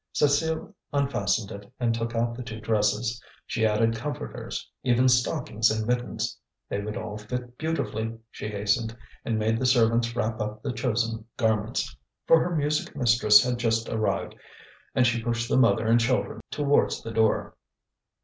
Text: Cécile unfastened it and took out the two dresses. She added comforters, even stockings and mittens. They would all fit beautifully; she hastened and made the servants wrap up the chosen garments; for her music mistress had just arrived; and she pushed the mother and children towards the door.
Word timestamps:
Cécile 0.15 0.73
unfastened 0.91 1.51
it 1.51 1.71
and 1.79 1.93
took 1.93 2.15
out 2.15 2.33
the 2.33 2.41
two 2.41 2.59
dresses. 2.59 3.21
She 3.45 3.67
added 3.67 3.95
comforters, 3.95 4.67
even 4.81 5.07
stockings 5.07 5.69
and 5.69 5.85
mittens. 5.85 6.39
They 6.69 6.81
would 6.81 6.97
all 6.97 7.19
fit 7.19 7.55
beautifully; 7.59 8.17
she 8.31 8.47
hastened 8.47 8.97
and 9.23 9.37
made 9.37 9.59
the 9.59 9.65
servants 9.67 10.15
wrap 10.15 10.41
up 10.41 10.63
the 10.63 10.73
chosen 10.73 11.25
garments; 11.37 11.95
for 12.25 12.41
her 12.41 12.55
music 12.55 12.95
mistress 12.95 13.43
had 13.43 13.59
just 13.59 13.89
arrived; 13.89 14.33
and 14.95 15.05
she 15.05 15.21
pushed 15.23 15.47
the 15.47 15.55
mother 15.57 15.85
and 15.85 15.99
children 15.99 16.41
towards 16.49 17.03
the 17.03 17.11
door. 17.11 17.55